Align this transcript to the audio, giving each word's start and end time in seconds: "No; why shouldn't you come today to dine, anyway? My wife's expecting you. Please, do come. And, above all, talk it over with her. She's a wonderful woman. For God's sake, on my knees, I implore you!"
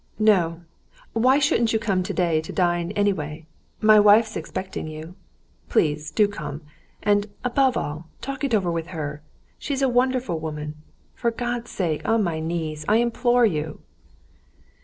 "No; 0.17 0.61
why 1.13 1.37
shouldn't 1.37 1.73
you 1.73 1.77
come 1.77 2.01
today 2.01 2.41
to 2.41 2.51
dine, 2.51 2.91
anyway? 2.93 3.45
My 3.81 3.99
wife's 3.99 4.35
expecting 4.35 4.87
you. 4.87 5.13
Please, 5.69 6.09
do 6.09 6.27
come. 6.27 6.63
And, 7.03 7.27
above 7.43 7.77
all, 7.77 8.07
talk 8.19 8.43
it 8.43 8.55
over 8.55 8.71
with 8.71 8.87
her. 8.87 9.21
She's 9.59 9.83
a 9.83 9.87
wonderful 9.89 10.39
woman. 10.39 10.73
For 11.13 11.29
God's 11.29 11.69
sake, 11.69 12.01
on 12.09 12.23
my 12.23 12.39
knees, 12.39 12.83
I 12.87 12.95
implore 12.95 13.45
you!" 13.45 13.81